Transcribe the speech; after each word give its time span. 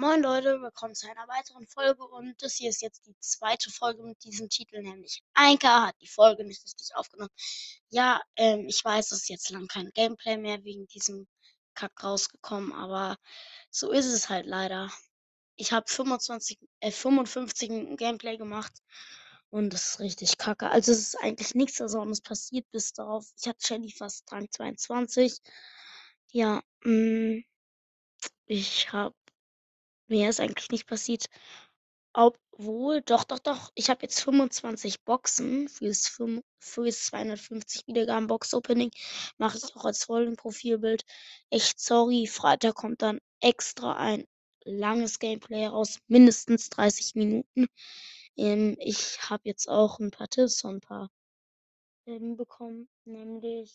Moin 0.00 0.22
Leute, 0.22 0.62
willkommen 0.62 0.94
zu 0.94 1.10
einer 1.10 1.28
weiteren 1.28 1.66
Folge 1.66 2.02
und 2.06 2.42
das 2.42 2.54
hier 2.54 2.70
ist 2.70 2.80
jetzt 2.80 3.04
die 3.04 3.14
zweite 3.20 3.70
Folge 3.70 4.02
mit 4.02 4.24
diesem 4.24 4.48
Titel, 4.48 4.80
nämlich 4.80 5.22
Einka 5.34 5.88
hat 5.88 5.96
die 6.00 6.06
Folge 6.06 6.42
nicht 6.42 6.64
richtig 6.64 6.96
aufgenommen. 6.96 7.28
Ja, 7.90 8.22
ähm, 8.36 8.64
ich 8.66 8.82
weiß, 8.82 9.12
es 9.12 9.18
ist 9.24 9.28
jetzt 9.28 9.50
lang 9.50 9.66
kein 9.66 9.90
Gameplay 9.90 10.38
mehr 10.38 10.64
wegen 10.64 10.86
diesem 10.86 11.28
Kack 11.74 12.02
rausgekommen, 12.02 12.72
aber 12.72 13.18
so 13.70 13.90
ist 13.90 14.06
es 14.06 14.30
halt 14.30 14.46
leider. 14.46 14.90
Ich 15.56 15.70
habe 15.72 15.84
25, 15.86 16.58
äh, 16.80 16.90
55 16.90 17.68
Minuten 17.68 17.98
Gameplay 17.98 18.38
gemacht 18.38 18.72
und 19.50 19.74
das 19.74 19.86
ist 19.86 20.00
richtig 20.00 20.38
kacke. 20.38 20.70
Also 20.70 20.92
es 20.92 21.00
ist 21.00 21.16
eigentlich 21.22 21.54
nichts 21.54 21.76
Besonderes 21.76 22.22
passiert 22.22 22.64
bis 22.70 22.94
darauf. 22.94 23.26
Ich 23.38 23.46
hatte 23.46 23.66
Shelly 23.66 23.92
fast 23.92 24.26
Tag 24.26 24.50
22. 24.50 25.40
Ja, 26.32 26.62
mh, 26.84 27.34
mm, 27.34 27.44
ich 28.46 28.92
habe 28.92 29.14
Mehr 30.10 30.28
ist 30.28 30.40
eigentlich 30.40 30.70
nicht 30.70 30.86
passiert. 30.88 31.26
Obwohl, 32.12 33.00
doch, 33.02 33.24
doch, 33.24 33.38
doch. 33.38 33.70
Ich 33.76 33.90
habe 33.90 34.02
jetzt 34.02 34.20
25 34.22 35.04
Boxen 35.04 35.68
fürs, 35.68 36.08
fürs 36.58 37.06
250 37.06 37.86
Wiedergaben 37.86 38.26
Box 38.26 38.52
Opening. 38.52 38.90
Mache 39.38 39.58
ich 39.58 39.76
auch 39.76 39.84
als 39.84 40.08
Rollenprofilbild. 40.08 41.04
Echt 41.50 41.78
sorry. 41.80 42.26
Freitag 42.26 42.74
kommt 42.74 43.02
dann 43.02 43.20
extra 43.40 43.96
ein 43.96 44.26
langes 44.64 45.20
Gameplay 45.20 45.66
raus. 45.66 46.00
Mindestens 46.08 46.68
30 46.70 47.14
Minuten. 47.14 47.68
Ähm, 48.36 48.76
ich 48.80 49.18
habe 49.30 49.42
jetzt 49.44 49.68
auch 49.68 50.00
ein 50.00 50.10
paar 50.10 50.28
Tipps 50.28 50.64
und 50.64 50.76
ein 50.76 50.80
paar 50.80 51.10
ähm, 52.06 52.36
bekommen. 52.36 52.88
Nämlich, 53.04 53.72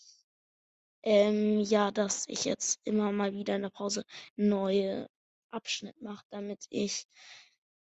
ähm, 1.04 1.62
ja, 1.62 1.92
dass 1.92 2.28
ich 2.28 2.44
jetzt 2.46 2.80
immer 2.84 3.12
mal 3.14 3.34
wieder 3.34 3.56
in 3.56 3.62
der 3.62 3.70
Pause 3.70 4.04
neue 4.36 5.08
Abschnitt 5.52 6.02
mache, 6.02 6.26
damit 6.30 6.66
ich 6.70 7.06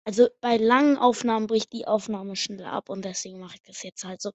also 0.03 0.27
bei 0.41 0.57
langen 0.57 0.97
Aufnahmen 0.97 1.47
bricht 1.47 1.73
die 1.73 1.87
Aufnahme 1.87 2.35
schnell 2.35 2.65
ab 2.65 2.89
und 2.89 3.05
deswegen 3.05 3.39
mache 3.39 3.55
ich 3.55 3.61
das 3.63 3.83
jetzt 3.83 4.03
halt 4.03 4.21
so. 4.21 4.31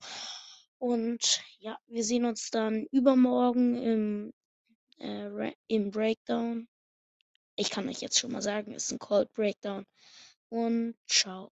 Und 0.79 1.43
ja, 1.59 1.79
wir 1.87 2.05
sehen 2.05 2.25
uns 2.25 2.51
dann 2.51 2.87
übermorgen 2.93 3.77
im, 3.77 4.33
äh, 4.99 5.53
im 5.69 5.91
Breakdown. 5.91 6.69
Ich 7.57 7.71
kann 7.71 7.89
euch 7.89 8.01
jetzt 8.01 8.19
schon 8.19 8.33
mal 8.33 8.43
sagen, 8.43 8.75
es 8.75 8.85
ist 8.85 8.93
ein 8.93 8.99
Cold 8.99 9.33
Breakdown. 9.33 9.87
Und 10.51 10.97
ciao. 11.09 11.51